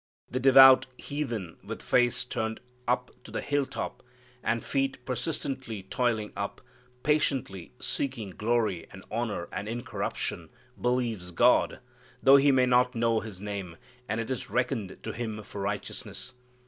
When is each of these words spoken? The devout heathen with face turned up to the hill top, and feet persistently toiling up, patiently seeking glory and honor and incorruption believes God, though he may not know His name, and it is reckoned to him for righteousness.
The 0.31 0.39
devout 0.39 0.87
heathen 0.97 1.57
with 1.63 1.83
face 1.83 2.23
turned 2.23 2.59
up 2.87 3.11
to 3.23 3.29
the 3.29 3.39
hill 3.39 3.67
top, 3.67 4.01
and 4.41 4.63
feet 4.63 4.97
persistently 5.05 5.83
toiling 5.83 6.33
up, 6.35 6.59
patiently 7.03 7.73
seeking 7.79 8.31
glory 8.31 8.87
and 8.91 9.03
honor 9.11 9.47
and 9.51 9.67
incorruption 9.69 10.49
believes 10.81 11.29
God, 11.29 11.81
though 12.23 12.37
he 12.37 12.51
may 12.51 12.65
not 12.65 12.95
know 12.95 13.19
His 13.19 13.39
name, 13.41 13.77
and 14.09 14.19
it 14.19 14.31
is 14.31 14.49
reckoned 14.49 14.97
to 15.03 15.11
him 15.11 15.43
for 15.43 15.61
righteousness. 15.61 16.33